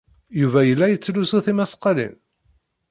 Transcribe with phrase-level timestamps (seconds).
[0.39, 2.13] Yuba yella yettlusu tismaqqalin?